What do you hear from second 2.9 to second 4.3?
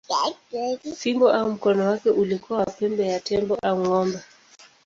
ya tembo au ng’ombe.